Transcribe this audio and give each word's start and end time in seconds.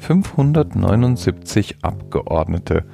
579 0.00 1.76
Abgeordnete 1.82 2.84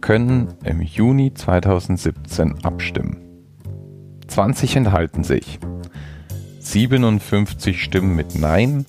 können 0.00 0.48
im 0.64 0.80
Juni 0.82 1.32
2017 1.32 2.64
abstimmen. 2.64 3.18
20 4.26 4.76
enthalten 4.76 5.24
sich. 5.24 5.58
57 6.58 7.82
stimmen 7.82 8.14
mit 8.16 8.34
Nein 8.34 8.84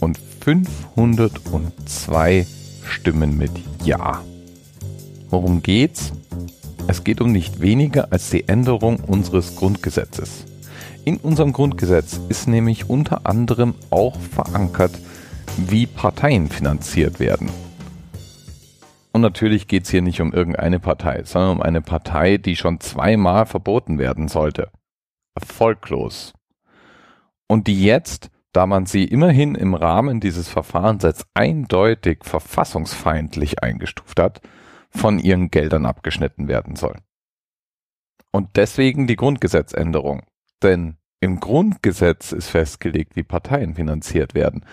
und 0.00 0.18
502 0.40 2.46
stimmen 2.84 3.38
mit 3.38 3.52
Ja. 3.84 4.20
Worum 5.30 5.62
geht's? 5.62 6.12
Es 6.88 7.04
geht 7.04 7.20
um 7.20 7.30
nicht 7.32 7.60
weniger 7.60 8.12
als 8.12 8.30
die 8.30 8.48
Änderung 8.48 8.98
unseres 9.00 9.54
Grundgesetzes. 9.56 10.44
In 11.04 11.16
unserem 11.16 11.52
Grundgesetz 11.52 12.20
ist 12.28 12.46
nämlich 12.48 12.90
unter 12.90 13.26
anderem 13.26 13.74
auch 13.90 14.18
verankert, 14.20 14.92
wie 15.56 15.86
Parteien 15.86 16.48
finanziert 16.48 17.20
werden. 17.20 17.50
Und 19.12 19.20
natürlich 19.20 19.68
geht 19.68 19.84
es 19.84 19.90
hier 19.90 20.02
nicht 20.02 20.20
um 20.20 20.32
irgendeine 20.32 20.80
Partei, 20.80 21.22
sondern 21.24 21.56
um 21.56 21.62
eine 21.62 21.82
Partei, 21.82 22.38
die 22.38 22.56
schon 22.56 22.80
zweimal 22.80 23.46
verboten 23.46 23.98
werden 23.98 24.28
sollte. 24.28 24.70
Erfolglos. 25.34 26.32
Und 27.46 27.66
die 27.66 27.84
jetzt, 27.84 28.30
da 28.52 28.66
man 28.66 28.86
sie 28.86 29.04
immerhin 29.04 29.54
im 29.54 29.74
Rahmen 29.74 30.20
dieses 30.20 30.48
Verfahrens 30.48 31.04
als 31.04 31.26
eindeutig 31.34 32.20
verfassungsfeindlich 32.22 33.62
eingestuft 33.62 34.18
hat, 34.18 34.40
von 34.90 35.18
ihren 35.18 35.50
Geldern 35.50 35.86
abgeschnitten 35.86 36.48
werden 36.48 36.76
soll. 36.76 36.96
Und 38.30 38.56
deswegen 38.56 39.06
die 39.06 39.16
Grundgesetzänderung. 39.16 40.22
Denn 40.62 40.96
im 41.20 41.38
Grundgesetz 41.38 42.32
ist 42.32 42.48
festgelegt, 42.48 43.14
wie 43.14 43.22
Parteien 43.22 43.74
finanziert 43.74 44.34
werden. 44.34 44.64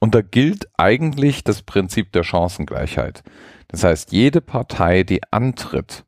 Und 0.00 0.14
da 0.14 0.22
gilt 0.22 0.68
eigentlich 0.78 1.44
das 1.44 1.62
Prinzip 1.62 2.10
der 2.12 2.24
Chancengleichheit. 2.24 3.22
Das 3.68 3.84
heißt, 3.84 4.12
jede 4.12 4.40
Partei, 4.40 5.04
die 5.04 5.20
antritt 5.30 6.04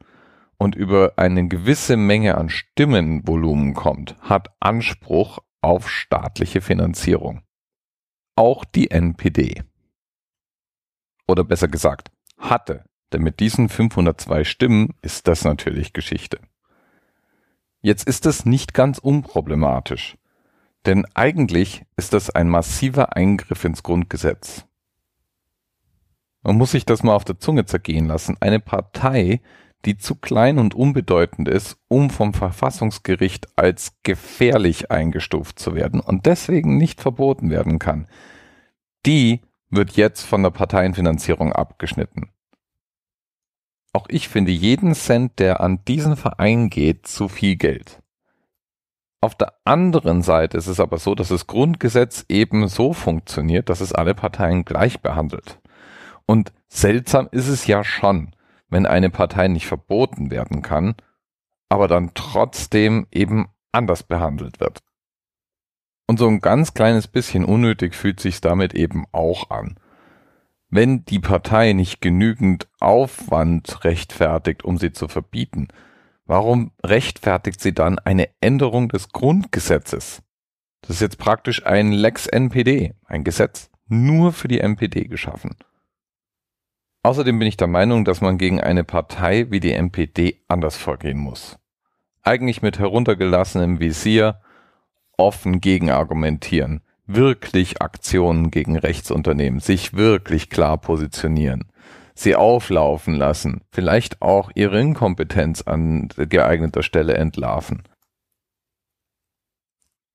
und 0.56 0.74
über 0.74 1.12
eine 1.16 1.46
gewisse 1.46 1.96
Menge 1.96 2.36
an 2.38 2.48
Stimmenvolumen 2.48 3.74
kommt, 3.74 4.16
hat 4.20 4.48
Anspruch 4.60 5.38
auf 5.60 5.90
staatliche 5.90 6.62
Finanzierung. 6.62 7.42
Auch 8.34 8.64
die 8.64 8.90
NPD. 8.90 9.62
Oder 11.28 11.44
besser 11.44 11.68
gesagt, 11.68 12.10
hatte. 12.38 12.84
Denn 13.12 13.22
mit 13.22 13.40
diesen 13.40 13.68
502 13.68 14.44
Stimmen 14.44 14.94
ist 15.02 15.28
das 15.28 15.44
natürlich 15.44 15.92
Geschichte. 15.92 16.40
Jetzt 17.82 18.08
ist 18.08 18.24
es 18.24 18.46
nicht 18.46 18.72
ganz 18.74 18.98
unproblematisch. 18.98 20.16
Denn 20.86 21.06
eigentlich 21.14 21.84
ist 21.96 22.12
das 22.12 22.30
ein 22.30 22.48
massiver 22.48 23.16
Eingriff 23.16 23.64
ins 23.64 23.82
Grundgesetz. 23.82 24.66
Man 26.42 26.56
muss 26.56 26.72
sich 26.72 26.84
das 26.84 27.02
mal 27.02 27.14
auf 27.14 27.24
der 27.24 27.38
Zunge 27.38 27.66
zergehen 27.66 28.06
lassen. 28.06 28.36
Eine 28.40 28.58
Partei, 28.58 29.40
die 29.84 29.96
zu 29.96 30.16
klein 30.16 30.58
und 30.58 30.74
unbedeutend 30.74 31.48
ist, 31.48 31.76
um 31.88 32.10
vom 32.10 32.34
Verfassungsgericht 32.34 33.56
als 33.56 33.96
gefährlich 34.02 34.90
eingestuft 34.90 35.58
zu 35.58 35.74
werden 35.74 36.00
und 36.00 36.26
deswegen 36.26 36.76
nicht 36.76 37.00
verboten 37.00 37.50
werden 37.50 37.78
kann, 37.78 38.08
die 39.06 39.40
wird 39.70 39.92
jetzt 39.92 40.22
von 40.22 40.42
der 40.42 40.50
Parteienfinanzierung 40.50 41.52
abgeschnitten. 41.52 42.30
Auch 43.92 44.06
ich 44.08 44.28
finde 44.28 44.52
jeden 44.52 44.94
Cent, 44.94 45.38
der 45.38 45.60
an 45.60 45.84
diesen 45.86 46.16
Verein 46.16 46.70
geht, 46.70 47.06
zu 47.06 47.28
viel 47.28 47.56
Geld. 47.56 48.01
Auf 49.24 49.36
der 49.36 49.54
anderen 49.64 50.22
Seite 50.22 50.58
ist 50.58 50.66
es 50.66 50.80
aber 50.80 50.98
so, 50.98 51.14
dass 51.14 51.28
das 51.28 51.46
Grundgesetz 51.46 52.24
eben 52.28 52.66
so 52.66 52.92
funktioniert, 52.92 53.68
dass 53.68 53.80
es 53.80 53.92
alle 53.92 54.16
Parteien 54.16 54.64
gleich 54.64 55.00
behandelt. 55.00 55.60
Und 56.26 56.52
seltsam 56.66 57.28
ist 57.30 57.46
es 57.46 57.68
ja 57.68 57.84
schon, 57.84 58.34
wenn 58.68 58.84
eine 58.84 59.10
Partei 59.10 59.46
nicht 59.46 59.66
verboten 59.66 60.32
werden 60.32 60.60
kann, 60.62 60.96
aber 61.68 61.86
dann 61.86 62.10
trotzdem 62.14 63.06
eben 63.12 63.46
anders 63.70 64.02
behandelt 64.02 64.58
wird. 64.58 64.80
Und 66.08 66.18
so 66.18 66.26
ein 66.26 66.40
ganz 66.40 66.74
kleines 66.74 67.06
bisschen 67.06 67.44
unnötig 67.44 67.94
fühlt 67.94 68.18
sich 68.18 68.40
damit 68.40 68.74
eben 68.74 69.04
auch 69.12 69.50
an. 69.50 69.78
Wenn 70.68 71.04
die 71.04 71.20
Partei 71.20 71.74
nicht 71.74 72.00
genügend 72.00 72.66
Aufwand 72.80 73.84
rechtfertigt, 73.84 74.64
um 74.64 74.78
sie 74.78 74.90
zu 74.90 75.06
verbieten, 75.06 75.68
warum 76.26 76.72
rechtfertigt 76.84 77.60
sie 77.60 77.72
dann 77.72 77.98
eine 77.98 78.28
Änderung 78.40 78.88
des 78.88 79.10
Grundgesetzes? 79.10 80.22
Das 80.82 80.96
ist 80.96 81.00
jetzt 81.00 81.18
praktisch 81.18 81.64
ein 81.64 81.92
Lex 81.92 82.26
NPD, 82.26 82.94
ein 83.04 83.24
Gesetz 83.24 83.70
nur 83.88 84.32
für 84.32 84.48
die 84.48 84.60
NPD 84.60 85.04
geschaffen. 85.04 85.56
Außerdem 87.04 87.38
bin 87.38 87.48
ich 87.48 87.56
der 87.56 87.68
Meinung, 87.68 88.04
dass 88.04 88.20
man 88.20 88.38
gegen 88.38 88.60
eine 88.60 88.84
Partei 88.84 89.50
wie 89.50 89.60
die 89.60 89.72
NPD 89.72 90.40
anders 90.48 90.76
vorgehen 90.76 91.18
muss. 91.18 91.58
Eigentlich 92.22 92.62
mit 92.62 92.78
heruntergelassenem 92.78 93.80
Visier 93.80 94.40
offen 95.16 95.60
gegenargumentieren, 95.60 96.82
wirklich 97.06 97.82
Aktionen 97.82 98.50
gegen 98.50 98.78
Rechtsunternehmen, 98.78 99.60
sich 99.60 99.94
wirklich 99.94 100.48
klar 100.48 100.78
positionieren, 100.78 101.64
sie 102.14 102.36
auflaufen 102.36 103.14
lassen, 103.14 103.62
vielleicht 103.70 104.22
auch 104.22 104.50
ihre 104.54 104.80
Inkompetenz 104.80 105.62
an 105.62 106.08
geeigneter 106.16 106.82
Stelle 106.82 107.14
entlarven. 107.14 107.82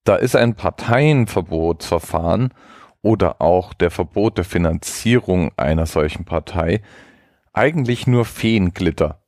Da 0.04 0.16
ist 0.16 0.36
ein 0.36 0.56
Parteienverbotsverfahren 0.56 2.54
oder 3.02 3.42
auch 3.42 3.74
der 3.74 3.92
Verbot 3.92 4.38
der 4.38 4.46
Finanzierung 4.46 5.52
einer 5.58 5.86
solchen 5.86 6.24
Partei 6.26 6.82
eigentlich 7.54 8.08
nur 8.08 8.26
Feenglitter. 8.26 9.24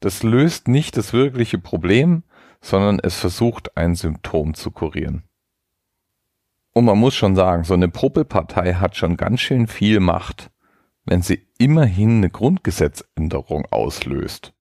Das 0.00 0.22
löst 0.22 0.66
nicht 0.66 0.96
das 0.96 1.12
wirkliche 1.12 1.58
Problem, 1.58 2.24
sondern 2.60 2.98
es 2.98 3.18
versucht 3.18 3.76
ein 3.76 3.94
Symptom 3.94 4.54
zu 4.54 4.70
kurieren. 4.70 5.24
Und 6.72 6.84
man 6.84 6.98
muss 6.98 7.14
schon 7.14 7.36
sagen, 7.36 7.64
so 7.64 7.74
eine 7.74 7.88
Popelpartei 7.88 8.74
hat 8.74 8.96
schon 8.96 9.16
ganz 9.16 9.40
schön 9.40 9.66
viel 9.66 10.00
Macht, 10.00 10.50
wenn 11.04 11.22
sie 11.22 11.46
immerhin 11.58 12.18
eine 12.18 12.30
Grundgesetzänderung 12.30 13.66
auslöst. 13.70 14.52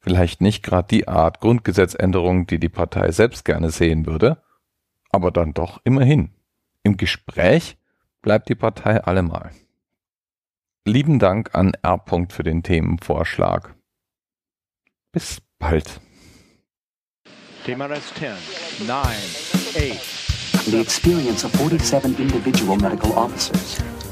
Vielleicht 0.00 0.40
nicht 0.40 0.62
gerade 0.62 0.88
die 0.88 1.08
Art 1.08 1.40
Grundgesetzänderung, 1.40 2.46
die 2.46 2.58
die 2.58 2.68
Partei 2.68 3.10
selbst 3.10 3.44
gerne 3.44 3.70
sehen 3.70 4.06
würde, 4.06 4.42
aber 5.10 5.30
dann 5.30 5.54
doch 5.54 5.80
immerhin. 5.84 6.30
Im 6.82 6.96
Gespräch 6.96 7.78
bleibt 8.20 8.48
die 8.48 8.54
Partei 8.54 9.02
allemal. 9.02 9.50
Lieben 10.84 11.18
Dank 11.18 11.54
an 11.54 11.72
R. 11.82 12.04
für 12.28 12.42
den 12.42 12.62
Themenvorschlag. 12.62 13.74
Bis 15.12 15.40
bald. 15.58 16.00
Thema 17.64 17.86
Rest 17.86 18.14
10, 18.16 18.86
9, 18.86 18.98
8. 18.98 20.24
The 20.66 20.80
experience 20.80 21.44
of 21.44 21.52
47 21.52 22.18
individual 22.18 22.76
medical 22.76 23.12
officers. 23.12 23.82